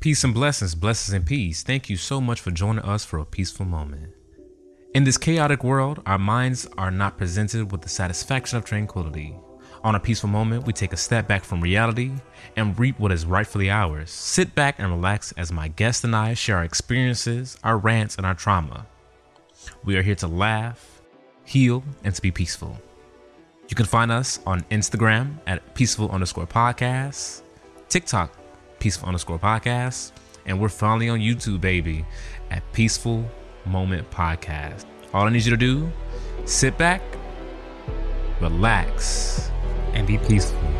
Peace 0.00 0.24
and 0.24 0.32
blessings, 0.32 0.74
blessings 0.74 1.12
and 1.12 1.26
peace. 1.26 1.62
Thank 1.62 1.90
you 1.90 1.98
so 1.98 2.22
much 2.22 2.40
for 2.40 2.50
joining 2.50 2.82
us 2.86 3.04
for 3.04 3.18
a 3.18 3.26
peaceful 3.26 3.66
moment. 3.66 4.14
In 4.94 5.04
this 5.04 5.18
chaotic 5.18 5.62
world, 5.62 6.00
our 6.06 6.16
minds 6.16 6.66
are 6.78 6.90
not 6.90 7.18
presented 7.18 7.70
with 7.70 7.82
the 7.82 7.90
satisfaction 7.90 8.56
of 8.56 8.64
tranquility. 8.64 9.36
On 9.84 9.94
a 9.94 10.00
peaceful 10.00 10.30
moment, 10.30 10.64
we 10.64 10.72
take 10.72 10.94
a 10.94 10.96
step 10.96 11.28
back 11.28 11.44
from 11.44 11.60
reality 11.60 12.12
and 12.56 12.78
reap 12.78 12.98
what 12.98 13.12
is 13.12 13.26
rightfully 13.26 13.68
ours. 13.68 14.10
Sit 14.10 14.54
back 14.54 14.76
and 14.78 14.90
relax 14.90 15.32
as 15.32 15.52
my 15.52 15.68
guest 15.68 16.02
and 16.02 16.16
I 16.16 16.32
share 16.32 16.56
our 16.56 16.64
experiences, 16.64 17.58
our 17.62 17.76
rants, 17.76 18.16
and 18.16 18.24
our 18.24 18.34
trauma. 18.34 18.86
We 19.84 19.98
are 19.98 20.02
here 20.02 20.14
to 20.14 20.28
laugh, 20.28 21.02
heal, 21.44 21.84
and 22.04 22.14
to 22.14 22.22
be 22.22 22.30
peaceful. 22.30 22.80
You 23.68 23.76
can 23.76 23.84
find 23.84 24.10
us 24.10 24.40
on 24.46 24.62
Instagram 24.70 25.40
at 25.46 25.74
peaceful 25.74 26.10
underscore 26.10 26.46
podcast, 26.46 27.42
TikTok, 27.90 28.39
peaceful 28.80 29.06
underscore 29.06 29.38
podcast, 29.38 30.10
and 30.46 30.58
we're 30.58 30.68
finally 30.68 31.08
on 31.08 31.20
YouTube, 31.20 31.60
baby, 31.60 32.04
at 32.50 32.62
Peaceful 32.72 33.24
Moment 33.66 34.10
Podcast. 34.10 34.86
All 35.14 35.26
I 35.26 35.30
need 35.30 35.44
you 35.44 35.50
to 35.50 35.56
do, 35.56 35.92
sit 36.46 36.76
back, 36.76 37.02
relax, 38.40 39.50
and 39.92 40.06
be 40.06 40.18
peaceful. 40.18 40.79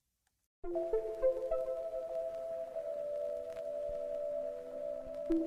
Peace 5.31 5.39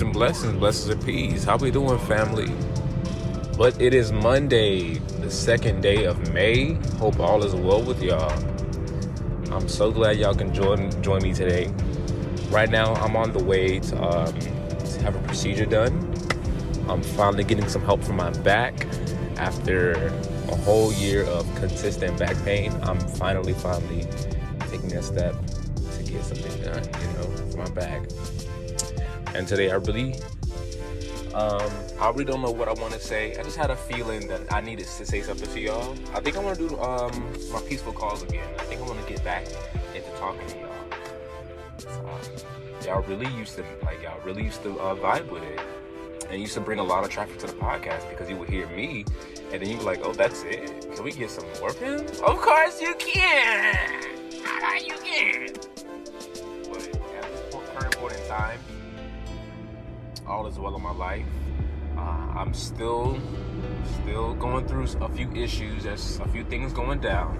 and 0.00 0.12
blessings, 0.12 0.58
blessings 0.58 0.88
and 0.88 1.04
peace. 1.04 1.44
How 1.44 1.58
we 1.58 1.70
doing, 1.70 1.96
family? 2.00 2.52
But 3.56 3.80
it 3.80 3.94
is 3.94 4.10
Monday, 4.10 4.94
the 4.94 5.30
second 5.30 5.80
day 5.80 6.06
of 6.06 6.32
May. 6.32 6.72
Hope 6.98 7.20
all 7.20 7.44
is 7.44 7.54
well 7.54 7.80
with 7.80 8.02
y'all. 8.02 8.32
I'm 9.54 9.68
so 9.68 9.92
glad 9.92 10.18
y'all 10.18 10.34
can 10.34 10.52
join 10.52 10.90
join 11.02 11.22
me 11.22 11.32
today. 11.32 11.72
Right 12.48 12.68
now, 12.68 12.94
I'm 12.94 13.14
on 13.14 13.32
the 13.32 13.44
way 13.44 13.78
to, 13.78 14.02
um, 14.02 14.36
to 14.36 15.02
have 15.02 15.14
a 15.14 15.20
procedure 15.28 15.66
done. 15.66 16.09
I'm 16.88 17.02
finally 17.02 17.44
getting 17.44 17.68
some 17.68 17.82
help 17.82 18.02
for 18.02 18.12
my 18.12 18.30
back 18.40 18.86
after 19.36 19.92
a 20.48 20.56
whole 20.56 20.92
year 20.94 21.24
of 21.24 21.52
consistent 21.56 22.18
back 22.18 22.36
pain. 22.44 22.72
I'm 22.82 22.98
finally, 23.00 23.54
finally 23.54 24.06
taking 24.68 24.92
a 24.94 25.02
step 25.02 25.34
to 25.96 26.02
get 26.02 26.24
something 26.24 26.62
done, 26.62 26.84
you 26.84 27.12
know, 27.14 27.50
for 27.50 27.56
my 27.58 27.70
back. 27.70 28.02
And 29.34 29.46
today 29.46 29.70
I 29.70 29.76
really, 29.76 30.14
um, 31.34 31.70
I 32.00 32.10
really 32.10 32.24
don't 32.24 32.42
know 32.42 32.50
what 32.50 32.68
I 32.68 32.72
want 32.72 32.92
to 32.94 33.00
say. 33.00 33.36
I 33.36 33.42
just 33.42 33.56
had 33.56 33.70
a 33.70 33.76
feeling 33.76 34.26
that 34.28 34.52
I 34.52 34.60
needed 34.60 34.86
to 34.86 35.06
say 35.06 35.22
something 35.22 35.48
to 35.52 35.60
y'all. 35.60 35.94
I 36.14 36.20
think 36.20 36.36
I 36.36 36.40
want 36.40 36.58
to 36.58 36.68
do 36.68 36.78
um, 36.80 37.32
my 37.52 37.60
peaceful 37.62 37.92
calls 37.92 38.22
again. 38.22 38.46
I 38.58 38.64
think 38.64 38.80
I 38.80 38.84
want 38.84 39.00
to 39.00 39.12
get 39.12 39.22
back 39.22 39.46
into 39.94 40.10
talking 40.18 40.46
to 40.48 40.58
y'all. 40.58 40.70
Um, 41.88 42.20
y'all 42.84 43.02
really 43.02 43.30
used 43.36 43.56
to 43.56 43.64
like 43.84 44.02
y'all 44.02 44.20
really 44.24 44.42
used 44.42 44.62
to 44.64 44.78
uh, 44.80 44.94
vibe 44.96 45.30
with 45.30 45.42
it, 45.42 45.60
and 46.30 46.40
used 46.40 46.54
to 46.54 46.60
bring 46.60 46.78
a 46.78 46.84
lot 46.84 47.04
of 47.04 47.10
traffic 47.10 47.38
to 47.38 47.46
the 47.46 47.52
podcast 47.52 48.08
because 48.08 48.30
you 48.30 48.36
would 48.36 48.48
hear 48.48 48.66
me, 48.68 49.04
and 49.52 49.60
then 49.60 49.68
you 49.68 49.76
were 49.76 49.84
like, 49.84 50.00
"Oh, 50.02 50.12
that's 50.12 50.42
it? 50.44 50.90
Can 50.94 51.04
we 51.04 51.12
get 51.12 51.30
some 51.30 51.44
more 51.60 51.72
pins?" 51.72 52.20
Of 52.20 52.40
course 52.40 52.80
you 52.80 52.94
can. 52.94 54.02
You 54.84 54.96
can. 54.96 55.52
But 56.70 56.86
at 56.86 57.52
this 57.52 57.70
current 57.74 57.96
point 57.96 58.14
in 58.14 58.26
time 58.28 58.60
all 60.30 60.46
is 60.46 60.58
well 60.58 60.76
in 60.76 60.82
my 60.82 60.92
life. 60.92 61.26
Uh, 61.96 62.00
I'm 62.00 62.54
still, 62.54 63.18
still 64.02 64.34
going 64.34 64.66
through 64.66 64.86
a 65.00 65.08
few 65.08 65.30
issues. 65.32 65.82
There's 65.82 66.20
a 66.20 66.28
few 66.28 66.44
things 66.44 66.72
going 66.72 67.00
down, 67.00 67.36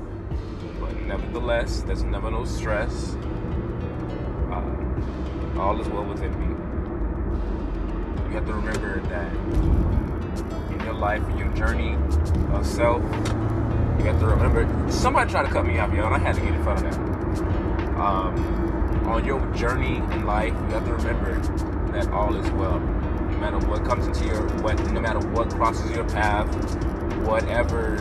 but 0.80 0.94
nevertheless, 1.02 1.82
there's 1.82 2.02
never 2.02 2.30
no 2.30 2.44
stress. 2.44 3.14
Uh, 4.50 5.60
all 5.60 5.80
is 5.80 5.88
well 5.88 6.04
within 6.04 6.32
me. 6.40 6.49
You 8.30 8.36
have 8.36 8.46
to 8.46 8.52
remember 8.52 9.00
that 9.08 9.32
in 10.72 10.80
your 10.84 10.94
life, 10.94 11.20
in 11.30 11.36
your 11.36 11.48
journey 11.48 11.96
of 12.52 12.64
self, 12.64 13.02
you 13.02 14.04
have 14.04 14.20
to 14.20 14.26
remember. 14.26 14.88
Somebody 14.88 15.32
tried 15.32 15.46
to 15.46 15.48
cut 15.48 15.66
me 15.66 15.80
off, 15.80 15.92
yo, 15.92 16.06
and 16.06 16.14
I 16.14 16.18
had 16.18 16.36
to 16.36 16.40
get 16.40 16.54
in 16.54 16.62
front 16.62 16.86
of 16.86 16.92
that. 16.92 17.98
Um, 17.98 19.04
on 19.08 19.24
your 19.24 19.44
journey 19.52 19.96
in 19.96 20.26
life, 20.26 20.52
you 20.52 20.74
have 20.74 20.84
to 20.84 20.92
remember 20.92 21.40
that 21.90 22.08
all 22.12 22.36
is 22.36 22.48
well. 22.52 22.78
No 22.78 23.38
matter 23.38 23.58
what 23.66 23.84
comes 23.84 24.06
into 24.06 24.24
your 24.24 24.46
what 24.58 24.78
no 24.92 25.00
matter 25.00 25.18
what 25.30 25.50
crosses 25.50 25.90
your 25.90 26.08
path, 26.08 26.46
whatever 27.26 27.96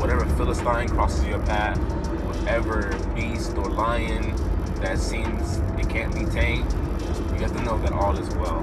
whatever 0.00 0.24
Philistine 0.36 0.88
crosses 0.88 1.26
your 1.26 1.40
path, 1.40 1.76
whatever 2.24 2.90
beast 3.14 3.54
or 3.58 3.68
lion 3.68 4.34
that 4.76 4.98
seems 4.98 5.58
it 5.78 5.90
can't 5.90 6.14
be 6.14 6.24
tamed, 6.24 6.74
have 7.42 7.56
to 7.56 7.62
know 7.64 7.78
that 7.78 7.92
all 7.92 8.16
is 8.16 8.32
well. 8.36 8.60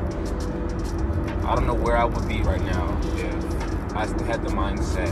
I 1.45 1.55
don't 1.55 1.67
know 1.67 1.73
where 1.73 1.97
I 1.97 2.05
would 2.05 2.27
be 2.27 2.41
right 2.41 2.61
now 2.61 2.97
if 3.15 3.95
I 3.95 4.05
still 4.05 4.25
had 4.25 4.41
the 4.41 4.51
mindset 4.51 5.11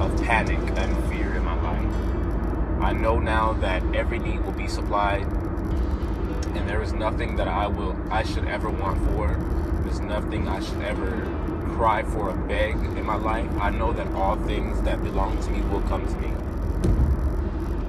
of 0.00 0.22
panic 0.24 0.58
and 0.76 1.08
fear 1.08 1.34
in 1.34 1.44
my 1.44 1.54
life. 1.62 2.82
I 2.82 2.92
know 2.92 3.18
now 3.20 3.52
that 3.54 3.82
every 3.94 4.18
need 4.18 4.44
will 4.44 4.52
be 4.52 4.66
supplied 4.66 5.22
and 6.56 6.68
there 6.68 6.82
is 6.82 6.92
nothing 6.92 7.36
that 7.36 7.46
I 7.46 7.68
will 7.68 7.96
I 8.10 8.24
should 8.24 8.46
ever 8.46 8.70
want 8.70 8.98
for. 9.10 9.28
There's 9.84 10.00
nothing 10.00 10.48
I 10.48 10.60
should 10.60 10.82
ever 10.82 11.22
cry 11.76 12.02
for 12.02 12.30
or 12.30 12.36
beg 12.36 12.74
in 12.74 13.04
my 13.04 13.16
life. 13.16 13.50
I 13.60 13.70
know 13.70 13.92
that 13.92 14.06
all 14.14 14.36
things 14.46 14.80
that 14.82 15.02
belong 15.02 15.40
to 15.42 15.50
me 15.50 15.60
will 15.62 15.82
come 15.82 16.06
to 16.06 16.16
me. 16.16 16.28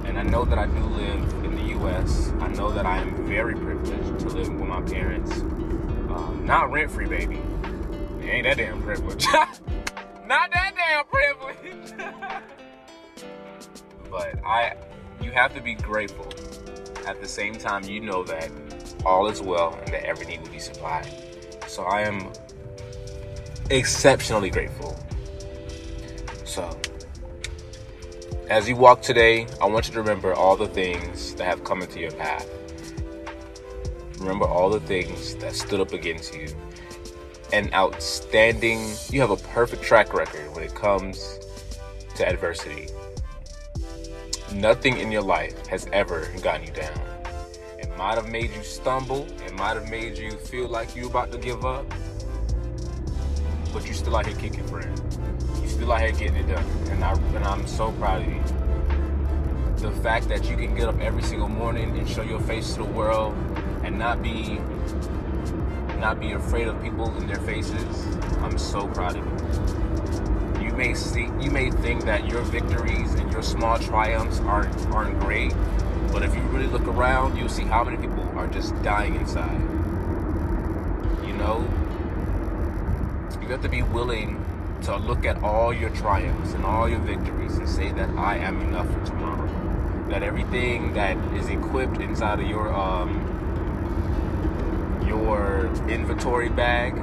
And 0.08 0.18
I 0.18 0.22
know 0.22 0.44
that 0.44 0.58
I 0.58 0.66
do 0.66 0.84
live 0.84 1.44
the 1.56 1.78
US. 1.78 2.32
I 2.40 2.48
know 2.48 2.70
that 2.70 2.86
I 2.86 2.98
am 2.98 3.26
very 3.26 3.54
privileged 3.54 4.20
to 4.20 4.28
live 4.28 4.48
with 4.48 4.68
my 4.68 4.82
parents. 4.82 5.40
Um, 5.40 6.42
not 6.44 6.70
rent 6.70 6.90
free, 6.90 7.06
baby. 7.06 7.40
Ain't 8.22 8.44
that 8.44 8.56
damn 8.56 8.82
privilege. 8.82 9.26
not 10.26 10.50
that 10.52 10.74
damn 10.76 11.04
privilege. 11.06 11.92
but 14.10 14.44
I 14.44 14.76
you 15.22 15.30
have 15.32 15.54
to 15.54 15.60
be 15.60 15.74
grateful 15.74 16.28
at 17.06 17.20
the 17.20 17.28
same 17.28 17.54
time, 17.54 17.84
you 17.84 18.00
know 18.00 18.24
that 18.24 18.50
all 19.04 19.28
is 19.28 19.40
well 19.40 19.78
and 19.84 19.94
that 19.94 20.04
every 20.04 20.26
need 20.26 20.42
will 20.42 20.50
be 20.50 20.58
supplied. 20.58 21.08
So 21.68 21.84
I 21.84 22.02
am 22.02 22.32
exceptionally 23.70 24.50
grateful. 24.50 24.98
So, 26.44 26.68
as 28.48 28.68
you 28.68 28.76
walk 28.76 29.02
today, 29.02 29.46
I 29.60 29.66
want 29.66 29.88
you 29.88 29.94
to 29.94 30.00
remember 30.00 30.34
all 30.34 30.56
the 30.56 30.68
things 30.68 31.34
that 31.34 31.44
have 31.44 31.64
come 31.64 31.82
into 31.82 31.98
your 31.98 32.12
path. 32.12 32.48
Remember 34.18 34.46
all 34.46 34.70
the 34.70 34.80
things 34.80 35.34
that 35.36 35.54
stood 35.54 35.80
up 35.80 35.92
against 35.92 36.34
you. 36.34 36.48
An 37.52 37.72
outstanding, 37.74 38.92
you 39.10 39.20
have 39.20 39.30
a 39.30 39.36
perfect 39.36 39.82
track 39.82 40.14
record 40.14 40.54
when 40.54 40.62
it 40.64 40.74
comes 40.74 41.38
to 42.16 42.26
adversity. 42.26 42.88
Nothing 44.54 44.98
in 44.98 45.10
your 45.10 45.22
life 45.22 45.66
has 45.66 45.86
ever 45.92 46.28
gotten 46.40 46.66
you 46.66 46.72
down. 46.72 46.98
It 47.78 47.94
might 47.96 48.14
have 48.14 48.30
made 48.30 48.54
you 48.54 48.62
stumble. 48.62 49.26
It 49.44 49.54
might 49.54 49.74
have 49.74 49.90
made 49.90 50.16
you 50.16 50.32
feel 50.32 50.68
like 50.68 50.96
you're 50.96 51.08
about 51.08 51.32
to 51.32 51.38
give 51.38 51.64
up. 51.64 51.84
But 53.72 53.84
you're 53.84 53.94
still 53.94 54.16
out 54.16 54.26
here 54.26 54.36
kicking, 54.36 54.66
friend. 54.66 55.05
Still 55.76 55.92
out 55.92 56.00
here 56.00 56.12
getting 56.12 56.36
it 56.36 56.46
done. 56.48 56.64
And, 56.88 57.04
I, 57.04 57.12
and 57.12 57.44
I'm 57.44 57.66
so 57.66 57.92
proud 57.92 58.22
of 58.22 58.28
you. 58.28 58.42
The 59.76 59.90
fact 60.00 60.26
that 60.30 60.48
you 60.48 60.56
can 60.56 60.74
get 60.74 60.88
up 60.88 60.98
every 61.02 61.22
single 61.22 61.50
morning 61.50 61.98
and 61.98 62.08
show 62.08 62.22
your 62.22 62.40
face 62.40 62.72
to 62.72 62.78
the 62.78 62.84
world 62.88 63.34
and 63.84 63.98
not 63.98 64.22
be 64.22 64.58
not 65.98 66.18
be 66.18 66.32
afraid 66.32 66.66
of 66.66 66.82
people 66.82 67.14
in 67.18 67.26
their 67.26 67.40
faces. 67.40 68.06
I'm 68.38 68.56
so 68.56 68.88
proud 68.88 69.18
of 69.18 70.62
you. 70.62 70.64
You 70.64 70.72
may 70.72 70.94
see 70.94 71.28
you 71.42 71.50
may 71.50 71.70
think 71.70 72.06
that 72.06 72.26
your 72.26 72.40
victories 72.40 73.12
and 73.12 73.30
your 73.30 73.42
small 73.42 73.78
triumphs 73.78 74.40
aren't 74.40 74.74
aren't 74.94 75.20
great, 75.20 75.52
but 76.10 76.22
if 76.22 76.34
you 76.34 76.40
really 76.44 76.68
look 76.68 76.86
around, 76.86 77.36
you'll 77.36 77.50
see 77.50 77.64
how 77.64 77.84
many 77.84 77.98
people 77.98 78.26
are 78.38 78.46
just 78.46 78.74
dying 78.82 79.16
inside. 79.16 79.60
You 81.26 81.34
know? 81.34 81.68
You 83.42 83.48
have 83.48 83.60
to 83.60 83.68
be 83.68 83.82
willing 83.82 84.42
to 84.86 84.96
look 84.98 85.24
at 85.24 85.42
all 85.42 85.72
your 85.72 85.90
triumphs 85.90 86.52
and 86.52 86.64
all 86.64 86.88
your 86.88 87.00
victories 87.00 87.56
and 87.56 87.68
say 87.68 87.90
that 87.92 88.08
I 88.10 88.36
am 88.36 88.60
enough 88.60 88.88
for 88.92 89.04
tomorrow. 89.04 89.50
That 90.08 90.22
everything 90.22 90.94
that 90.94 91.16
is 91.34 91.48
equipped 91.48 92.00
inside 92.00 92.38
of 92.38 92.46
your 92.46 92.72
um, 92.72 93.10
your 95.06 95.66
inventory 95.88 96.48
bag. 96.48 96.94
You 96.94 97.02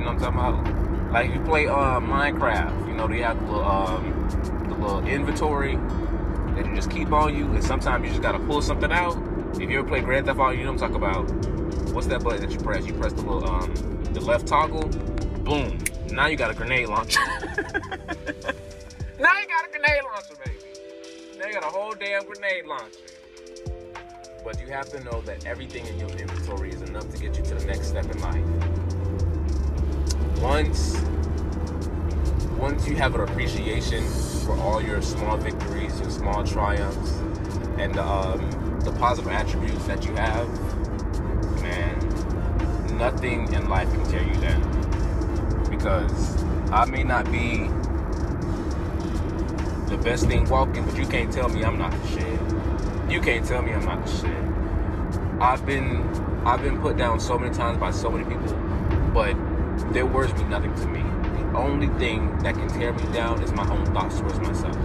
know 0.00 0.12
what 0.12 0.22
I'm 0.24 0.34
talking 0.34 0.38
about? 0.38 1.12
Like 1.12 1.32
you 1.32 1.40
play 1.40 1.66
uh, 1.66 2.00
Minecraft, 2.00 2.86
you 2.86 2.94
know 2.94 3.08
they 3.08 3.20
have 3.20 3.40
the 3.40 3.46
little, 3.46 3.64
um, 3.64 4.66
the 4.68 4.74
little 4.74 5.06
inventory 5.06 5.76
that 6.54 6.66
you 6.66 6.74
just 6.74 6.90
keep 6.90 7.12
on 7.12 7.34
you, 7.34 7.46
and 7.46 7.64
sometimes 7.64 8.04
you 8.04 8.10
just 8.10 8.22
gotta 8.22 8.38
pull 8.40 8.60
something 8.60 8.92
out. 8.92 9.16
If 9.54 9.70
you 9.70 9.78
ever 9.78 9.88
play 9.88 10.00
Grand 10.02 10.26
Theft 10.26 10.38
Auto, 10.38 10.50
you 10.50 10.64
know 10.64 10.72
what 10.72 10.82
I'm 10.82 10.92
talking 10.92 10.96
about. 10.96 11.92
What's 11.94 12.06
that 12.08 12.22
button 12.22 12.42
that 12.42 12.52
you 12.52 12.60
press? 12.60 12.86
You 12.86 12.92
press 12.92 13.14
the 13.14 13.22
little 13.22 13.48
um, 13.48 13.72
the 14.12 14.20
left 14.20 14.46
toggle, 14.46 14.82
boom. 15.42 15.78
Now 16.12 16.26
you 16.26 16.36
got 16.36 16.50
a 16.50 16.54
grenade 16.54 16.88
launcher. 16.88 17.20
now 17.38 17.46
you 19.38 19.46
got 19.46 19.64
a 19.64 19.70
grenade 19.70 20.02
launcher, 20.04 20.34
baby. 20.44 20.58
Now 21.38 21.46
you 21.46 21.52
got 21.52 21.62
a 21.62 21.68
whole 21.68 21.94
damn 21.94 22.24
grenade 22.24 22.66
launcher. 22.66 22.98
But 24.44 24.60
you 24.60 24.66
have 24.68 24.88
to 24.90 24.98
know 25.04 25.20
that 25.22 25.46
everything 25.46 25.86
in 25.86 25.98
your 26.00 26.08
inventory 26.08 26.70
is 26.70 26.82
enough 26.82 27.08
to 27.10 27.18
get 27.18 27.36
you 27.36 27.44
to 27.44 27.54
the 27.54 27.64
next 27.64 27.86
step 27.88 28.10
in 28.10 28.20
life. 28.20 28.44
Once 30.40 31.00
once 32.58 32.88
you 32.88 32.96
have 32.96 33.14
an 33.14 33.20
appreciation 33.22 34.04
for 34.44 34.58
all 34.58 34.82
your 34.82 35.00
small 35.00 35.36
victories, 35.36 36.00
your 36.00 36.10
small 36.10 36.42
triumphs, 36.44 37.12
and 37.78 37.96
um, 37.98 38.50
the 38.84 38.90
positive 38.98 39.30
attributes 39.32 39.86
that 39.86 40.04
you 40.04 40.12
have, 40.14 40.48
man, 41.62 41.98
nothing 42.98 43.50
in 43.54 43.68
life 43.68 43.88
can 43.92 44.04
tear 44.10 44.22
you 44.22 44.34
down. 44.40 44.79
Because 45.80 46.44
I 46.72 46.84
may 46.84 47.02
not 47.02 47.24
be 47.32 47.66
the 49.88 49.96
best 49.96 50.26
thing 50.26 50.46
walking, 50.46 50.84
but 50.84 50.94
you 50.94 51.06
can't 51.06 51.32
tell 51.32 51.48
me 51.48 51.64
I'm 51.64 51.78
not 51.78 51.90
the 51.92 52.08
shit. 52.08 53.10
You 53.10 53.18
can't 53.22 53.46
tell 53.46 53.62
me 53.62 53.72
I'm 53.72 53.86
not 53.86 54.04
the 54.04 54.12
shit. 54.12 55.40
I've 55.40 55.64
been 55.64 56.06
I've 56.44 56.60
been 56.60 56.78
put 56.82 56.98
down 56.98 57.18
so 57.18 57.38
many 57.38 57.54
times 57.54 57.78
by 57.78 57.92
so 57.92 58.10
many 58.10 58.24
people, 58.24 58.52
but 59.14 59.34
their 59.94 60.04
words 60.04 60.34
mean 60.34 60.50
nothing 60.50 60.74
to 60.74 60.86
me. 60.86 61.00
The 61.00 61.56
only 61.56 61.88
thing 61.98 62.36
that 62.40 62.56
can 62.56 62.68
tear 62.68 62.92
me 62.92 63.10
down 63.14 63.42
is 63.42 63.50
my 63.52 63.66
own 63.70 63.86
thoughts 63.86 64.20
towards 64.20 64.38
myself. 64.38 64.76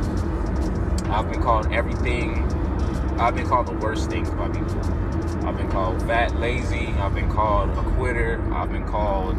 I've 1.09 1.29
been 1.29 1.43
called 1.43 1.73
everything. 1.73 2.41
I've 3.19 3.35
been 3.35 3.49
called 3.49 3.67
the 3.67 3.73
worst 3.73 4.09
things 4.09 4.29
by 4.29 4.47
people. 4.47 4.79
I've 5.45 5.57
been 5.57 5.69
called 5.69 6.01
fat, 6.03 6.39
lazy. 6.39 6.87
I've 6.87 7.13
been 7.13 7.29
called 7.29 7.71
a 7.71 7.83
quitter. 7.97 8.41
I've 8.53 8.71
been 8.71 8.87
called 8.87 9.35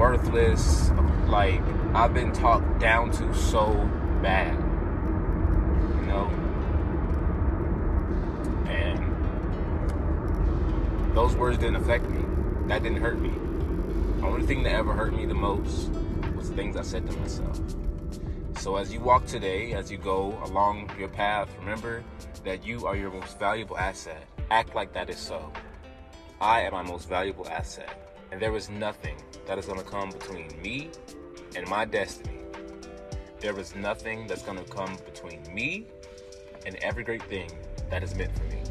worthless. 0.00 0.90
Like 1.28 1.60
I've 1.94 2.14
been 2.14 2.32
talked 2.32 2.78
down 2.80 3.10
to 3.12 3.34
so 3.34 3.74
bad. 4.22 4.54
You 6.00 6.06
know? 6.06 6.26
And 8.66 8.98
those 11.14 11.36
words 11.36 11.58
didn't 11.58 11.76
affect 11.76 12.08
me. 12.08 12.24
That 12.66 12.82
didn't 12.82 13.02
hurt 13.02 13.20
me. 13.20 13.30
The 14.20 14.26
only 14.26 14.46
thing 14.46 14.62
that 14.62 14.72
ever 14.72 14.94
hurt 14.94 15.14
me 15.14 15.26
the 15.26 15.34
most 15.34 15.90
was 16.34 16.48
the 16.48 16.56
things 16.56 16.76
I 16.76 16.82
said 16.82 17.06
to 17.08 17.16
myself. 17.18 17.60
So 18.56 18.76
as 18.76 18.92
you 18.92 19.00
walk 19.00 19.26
today, 19.26 19.74
as 19.74 19.90
you 19.90 19.98
go 19.98 20.38
along 20.44 20.90
your 20.98 21.08
path, 21.08 21.48
remember 21.58 22.02
that 22.44 22.64
you 22.64 22.86
are 22.86 22.96
your 22.96 23.10
most 23.10 23.38
valuable 23.38 23.76
asset. 23.76 24.26
Act 24.50 24.74
like 24.74 24.94
that 24.94 25.10
is 25.10 25.18
so. 25.18 25.52
I 26.40 26.62
am 26.62 26.72
my 26.72 26.82
most 26.82 27.06
valuable 27.08 27.46
asset. 27.48 28.16
And 28.32 28.40
there 28.40 28.56
is 28.56 28.70
nothing 28.70 29.16
that 29.46 29.58
is 29.58 29.66
going 29.66 29.78
to 29.78 29.84
come 29.84 30.10
between 30.10 30.48
me 30.62 30.90
and 31.56 31.66
my 31.68 31.84
destiny. 31.84 32.38
There 33.40 33.58
is 33.58 33.74
nothing 33.74 34.26
that's 34.26 34.42
going 34.42 34.58
to 34.58 34.70
come 34.70 34.96
between 35.04 35.42
me 35.54 35.86
and 36.66 36.76
every 36.76 37.04
great 37.04 37.22
thing 37.24 37.50
that 37.90 38.02
is 38.02 38.14
meant 38.14 38.36
for 38.36 38.44
me. 38.44 38.62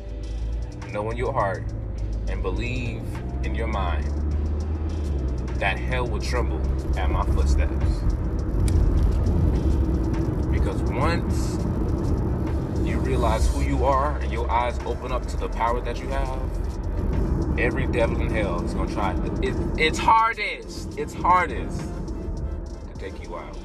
Know 0.92 1.10
in 1.12 1.18
your 1.18 1.34
heart 1.34 1.64
and 2.30 2.42
believe 2.42 3.02
in 3.44 3.56
your 3.56 3.68
mind 3.68 4.08
that 5.60 5.78
hell 5.78 6.08
will 6.08 6.22
tremble 6.22 6.62
at 6.98 7.10
my 7.10 7.26
footsteps. 7.26 7.86
Because 10.52 10.82
once 10.84 11.58
you 12.88 12.98
realize 13.00 13.48
who 13.54 13.62
you 13.62 13.86
are 13.86 14.18
and 14.18 14.32
your 14.32 14.50
eyes 14.50 14.80
open 14.86 15.12
up 15.12 15.26
to 15.28 15.38
the 15.38 15.50
power 15.50 15.82
that 15.82 16.00
you 16.00 16.08
have, 16.08 16.69
every 17.60 17.86
devil 17.88 18.22
in 18.22 18.34
hell 18.34 18.64
is 18.64 18.74
gonna 18.74 18.92
try. 18.92 19.14
It, 19.44 19.56
it's 19.78 20.00
hardest. 20.00 20.98
It's 20.98 21.14
hardest 21.14 21.80
to 21.80 22.98
take 22.98 23.22
you 23.24 23.36
out, 23.36 23.58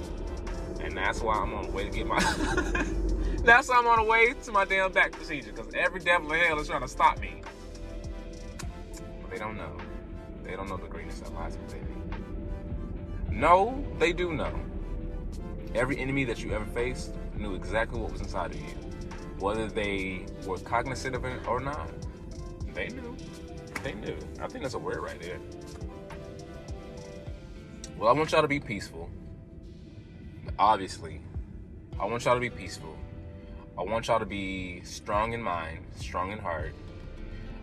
and 0.81 0.97
that's 0.97 1.21
why 1.21 1.37
I'm 1.37 1.55
on 1.55 1.67
the 1.67 1.71
way 1.71 1.85
to 1.85 1.91
get 1.91 2.07
my. 2.07 2.19
that's 3.45 3.69
why 3.69 3.77
I'm 3.77 3.87
on 3.87 4.05
the 4.05 4.11
way 4.11 4.35
to 4.35 4.53
my 4.53 4.65
damn 4.65 4.93
back 4.93 5.13
procedure 5.13 5.53
because 5.53 5.73
every 5.75 6.01
devil 6.01 6.33
in 6.33 6.41
hell 6.41 6.59
is 6.59 6.69
trying 6.69 6.83
to 6.83 6.89
stop 6.89 7.21
me. 7.21 7.41
But 9.23 9.31
they 9.31 9.39
don't 9.39 9.57
know. 9.57 9.77
They 10.43 10.57
don't 10.57 10.69
know 10.69 10.77
the 10.77 10.89
greatness 10.89 11.21
that 11.21 11.33
lies 11.33 11.57
within 11.57 11.85
me. 11.85 11.95
No, 13.31 13.85
they 13.99 14.13
do 14.13 14.33
know. 14.33 14.53
Every 15.75 15.99
enemy 15.99 16.25
that 16.25 16.43
you 16.43 16.53
ever 16.53 16.67
faced 16.67 17.15
knew 17.37 17.55
exactly 17.55 17.99
what 17.99 18.13
was 18.13 18.21
inside 18.21 18.53
of 18.53 18.57
you, 18.57 18.77
whether 19.39 19.69
they 19.69 20.27
were 20.47 20.59
cognizant 20.59 21.17
of 21.17 21.25
it 21.25 21.47
or 21.47 21.61
not. 21.61 21.89
They 22.75 22.89
knew. 22.89 23.17
They 23.85 23.93
knew. 23.93 24.17
I 24.41 24.49
think 24.49 24.63
that's 24.63 24.73
a 24.73 24.79
word 24.79 24.97
right 24.97 25.21
there. 25.21 25.39
Well, 27.99 28.09
I 28.09 28.13
want 28.13 28.33
y'all 28.33 28.41
to 28.41 28.49
be 28.49 28.59
peaceful. 28.59 29.11
Obviously, 30.59 31.21
I 32.01 32.07
want 32.07 32.25
y'all 32.25 32.35
to 32.35 32.41
be 32.41 32.49
peaceful. 32.49 32.97
I 33.77 33.83
want 33.83 34.07
y'all 34.07 34.19
to 34.19 34.25
be 34.25 34.81
strong 34.85 35.35
in 35.35 35.43
mind, 35.43 35.85
strong 35.97 36.33
in 36.33 36.39
heart. 36.39 36.75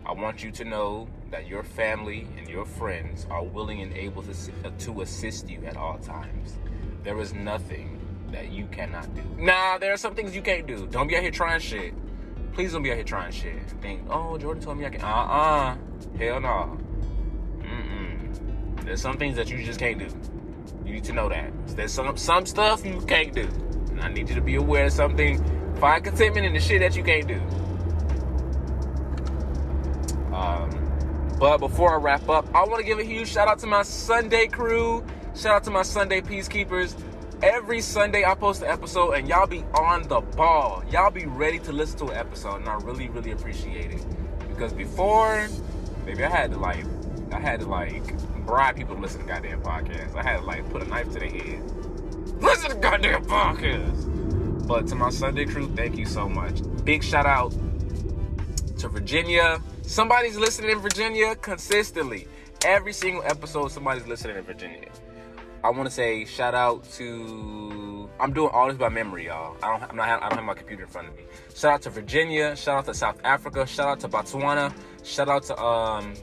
I 0.06 0.12
want 0.12 0.44
you 0.44 0.52
to 0.52 0.64
know 0.64 1.08
that 1.32 1.48
your 1.48 1.64
family 1.64 2.28
and 2.38 2.48
your 2.48 2.66
friends 2.66 3.26
are 3.28 3.42
willing 3.42 3.80
and 3.82 3.92
able 3.92 4.22
to, 4.22 4.30
uh, 4.64 4.70
to 4.78 5.00
assist 5.00 5.48
you 5.48 5.64
at 5.64 5.76
all 5.76 5.98
times. 5.98 6.56
There 7.02 7.18
is 7.20 7.34
nothing 7.34 7.98
that 8.30 8.52
you 8.52 8.66
cannot 8.66 9.12
do. 9.16 9.22
Nah, 9.38 9.78
there 9.78 9.92
are 9.92 9.96
some 9.96 10.14
things 10.14 10.36
you 10.36 10.42
can't 10.42 10.68
do. 10.68 10.86
Don't 10.86 11.08
be 11.08 11.16
out 11.16 11.22
here 11.22 11.32
trying 11.32 11.58
shit. 11.58 11.94
Please 12.52 12.72
don't 12.72 12.82
be 12.82 12.90
out 12.90 12.96
here 12.96 13.04
trying 13.04 13.32
shit. 13.32 13.54
Think, 13.80 14.02
oh, 14.10 14.36
Jordan 14.36 14.62
told 14.62 14.78
me 14.78 14.86
I 14.86 14.90
can. 14.90 15.00
Uh 15.00 15.06
uh 15.06 15.76
Hell 16.18 16.40
no. 16.40 16.78
Mm-mm. 17.58 18.84
There's 18.84 19.00
some 19.00 19.16
things 19.16 19.36
that 19.36 19.48
you 19.48 19.64
just 19.64 19.78
can't 19.80 19.98
do. 19.98 20.08
You 20.84 20.94
need 20.94 21.04
to 21.04 21.12
know 21.12 21.28
that. 21.28 21.50
There's 21.68 21.92
some 21.92 22.16
some 22.16 22.44
stuff 22.44 22.84
you 22.84 23.00
can't 23.02 23.32
do. 23.32 23.48
And 23.90 24.00
I 24.00 24.08
need 24.08 24.28
you 24.28 24.34
to 24.34 24.40
be 24.42 24.56
aware 24.56 24.86
of 24.86 24.92
something. 24.92 25.42
Find 25.76 26.04
contentment 26.04 26.46
in 26.46 26.52
the 26.52 26.60
shit 26.60 26.80
that 26.80 26.94
you 26.94 27.02
can't 27.02 27.26
do. 27.26 27.40
Um, 30.34 31.36
but 31.38 31.58
before 31.58 31.94
I 31.94 31.96
wrap 31.96 32.28
up, 32.28 32.46
I 32.54 32.64
want 32.64 32.78
to 32.78 32.84
give 32.84 32.98
a 32.98 33.04
huge 33.04 33.28
shout 33.28 33.48
out 33.48 33.58
to 33.60 33.66
my 33.66 33.82
Sunday 33.82 34.46
crew. 34.46 35.04
Shout 35.34 35.56
out 35.56 35.64
to 35.64 35.70
my 35.70 35.82
Sunday 35.82 36.20
peacekeepers. 36.20 36.94
Every 37.42 37.80
Sunday 37.80 38.24
I 38.24 38.36
post 38.36 38.62
an 38.62 38.68
episode 38.68 39.14
and 39.14 39.26
y'all 39.26 39.48
be 39.48 39.64
on 39.74 40.06
the 40.06 40.20
ball. 40.20 40.84
Y'all 40.92 41.10
be 41.10 41.26
ready 41.26 41.58
to 41.58 41.72
listen 41.72 41.98
to 41.98 42.12
an 42.12 42.16
episode 42.16 42.58
and 42.58 42.68
I 42.68 42.74
really, 42.74 43.08
really 43.08 43.32
appreciate 43.32 43.90
it. 43.90 44.06
Because 44.48 44.72
before, 44.72 45.48
maybe 46.06 46.22
I 46.22 46.30
had 46.30 46.52
to 46.52 46.58
like, 46.58 46.84
I 47.32 47.40
had 47.40 47.58
to 47.58 47.66
like 47.66 48.16
bribe 48.46 48.76
people 48.76 48.94
to 48.94 49.00
listen 49.00 49.22
to 49.22 49.26
goddamn 49.26 49.60
podcasts. 49.60 50.14
I 50.14 50.22
had 50.22 50.38
to 50.38 50.44
like 50.44 50.70
put 50.70 50.84
a 50.84 50.86
knife 50.86 51.12
to 51.14 51.18
their 51.18 51.30
head. 51.30 51.64
Listen 52.40 52.70
to 52.70 52.76
goddamn 52.76 53.24
podcast. 53.24 54.68
But 54.68 54.86
to 54.86 54.94
my 54.94 55.10
Sunday 55.10 55.44
crew, 55.44 55.66
thank 55.74 55.96
you 55.96 56.06
so 56.06 56.28
much. 56.28 56.60
Big 56.84 57.02
shout 57.02 57.26
out 57.26 57.50
to 58.78 58.88
Virginia. 58.88 59.60
Somebody's 59.82 60.36
listening 60.36 60.70
in 60.70 60.78
Virginia 60.78 61.34
consistently. 61.34 62.28
Every 62.64 62.92
single 62.92 63.24
episode, 63.24 63.72
somebody's 63.72 64.06
listening 64.06 64.36
in 64.36 64.44
Virginia. 64.44 64.90
I 65.64 65.70
want 65.70 65.84
to 65.84 65.90
say 65.90 66.24
shout 66.24 66.54
out 66.54 66.84
to 66.94 68.10
I'm 68.18 68.32
doing 68.32 68.50
all 68.52 68.68
this 68.68 68.76
by 68.76 68.88
memory, 68.88 69.26
y'all. 69.26 69.56
I 69.62 69.78
don't, 69.78 69.90
I'm 69.90 69.96
not, 69.96 70.08
I 70.08 70.28
don't 70.28 70.38
have 70.38 70.44
my 70.44 70.54
computer 70.54 70.84
in 70.84 70.88
front 70.88 71.08
of 71.08 71.16
me. 71.16 71.24
Shout 71.54 71.74
out 71.74 71.82
to 71.82 71.90
Virginia. 71.90 72.54
Shout 72.56 72.78
out 72.78 72.84
to 72.86 72.94
South 72.94 73.18
Africa. 73.24 73.66
Shout 73.66 73.88
out 73.88 74.00
to 74.00 74.08
Botswana. 74.08 74.72
Shout 75.04 75.28
out 75.28 75.42
to 75.44 75.60
um, 75.60 76.14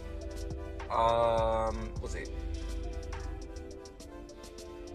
um, 0.92 1.90
what's 2.00 2.16
it? 2.16 2.30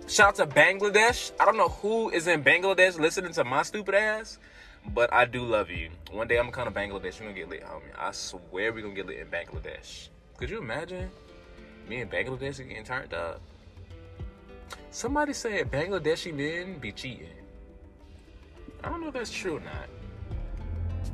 Shout 0.07 0.29
out 0.29 0.35
to 0.37 0.47
Bangladesh. 0.47 1.33
I 1.41 1.45
don't 1.45 1.57
know 1.57 1.69
who 1.69 2.11
is 2.11 2.27
in 2.27 2.43
Bangladesh 2.45 2.99
listening 2.99 3.33
to 3.33 3.45
my 3.45 3.63
stupid 3.63 3.95
ass, 3.95 4.39
but 4.95 5.13
I 5.13 5.25
do 5.25 5.43
love 5.43 5.71
you. 5.71 5.91
One 6.11 6.29
day 6.29 6.39
I'm 6.39 6.51
gonna 6.51 6.65
come 6.65 6.73
to 6.73 6.81
Bangladesh. 6.81 7.21
We're 7.21 7.27
gonna 7.27 7.33
get 7.33 7.49
lit, 7.49 7.65
homie. 7.65 7.83
I 7.99 8.13
swear 8.13 8.73
we're 8.73 8.83
gonna 8.83 8.95
get 8.95 9.07
lit 9.07 9.19
in 9.19 9.27
Bangladesh. 9.27 10.09
Could 10.37 10.51
you 10.51 10.59
imagine 10.59 11.11
me 11.89 12.01
in 12.01 12.09
Bangladesh 12.09 12.59
getting 12.59 12.85
turned 12.85 13.15
up? 13.15 13.41
Somebody 14.91 15.33
said 15.33 15.71
Bangladeshi 15.71 16.33
men 16.33 16.79
be 16.79 16.93
cheating. 16.93 17.29
I 18.83 18.89
don't 18.89 19.01
know 19.01 19.09
if 19.09 19.15
that's 19.15 19.31
true 19.31 19.57
or 19.57 19.61
not. 19.61 19.89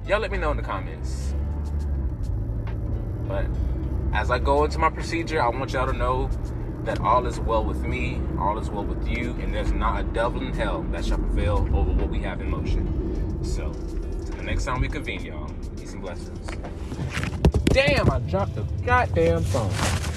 Y'all 0.07 0.21
let 0.21 0.31
me 0.31 0.39
know 0.39 0.51
in 0.51 0.57
the 0.57 0.63
comments. 0.63 1.35
But 3.27 3.47
as 4.13 4.31
I 4.31 4.39
go 4.39 4.65
into 4.65 4.79
my 4.79 4.91
procedure, 4.91 5.41
I 5.41 5.49
want 5.49 5.73
y'all 5.73 5.87
to 5.87 5.93
know 5.93 6.29
that 6.85 7.01
all 7.01 7.27
is 7.27 7.39
well 7.39 7.65
with 7.65 7.83
me, 7.85 8.21
all 8.39 8.59
is 8.59 8.69
well 8.71 8.85
with 8.85 9.07
you, 9.07 9.33
and 9.41 9.55
there's 9.55 9.73
not 9.73 10.01
a 10.01 10.03
devil 10.05 10.43
in 10.43 10.53
hell 10.53 10.83
that 10.91 11.05
shall 11.05 11.19
prevail 11.19 11.59
over 11.73 11.93
what 11.93 12.09
we 12.09 12.21
have 12.21 12.41
in 12.41 12.51
motion. 12.51 13.45
So, 13.45 13.73
to 13.73 14.33
the 14.33 14.43
next 14.43 14.65
time 14.65 14.81
we 14.81 14.89
convene, 14.89 15.25
y'all, 15.25 15.49
peace 15.77 15.93
and 15.93 16.03
blessings. 16.03 16.49
Damn, 17.67 18.11
I 18.11 18.19
dropped 18.21 18.57
the 18.57 18.63
goddamn 18.85 19.45
phone. 19.45 20.10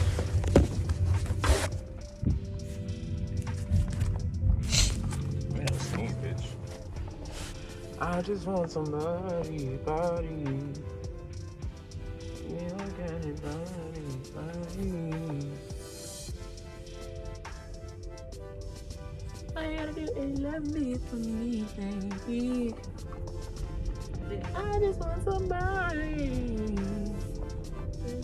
I 8.05 8.21
just 8.21 8.45
want 8.45 8.69
somebody, 8.69 9.77
body. 9.85 10.59
Yeah, 12.49 12.73
I 12.75 12.87
got 12.99 13.25
it, 13.25 13.41
body, 13.41 14.01
body. 14.35 15.47
You 19.55 19.77
gotta 19.77 19.93
do 19.93 20.01
is 20.17 20.39
love 20.41 20.65
me 20.73 20.95
for 20.95 21.15
me, 21.15 21.65
baby. 21.77 22.75
I 24.53 24.79
just 24.79 24.99
want 24.99 25.23
somebody. 25.23 26.75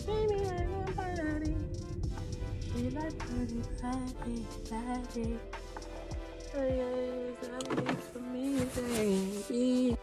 Baby, 0.04 0.44
I 0.44 0.66
want 0.66 0.94
somebody. 0.94 1.56
You 2.76 2.90
like 2.90 3.18
body, 3.18 3.62
body, 3.80 4.44
body. 4.68 5.38
Hey 6.52 6.82
guys, 6.82 7.48
that 7.48 7.86
looks 7.86 8.10
amazing. 8.16 9.96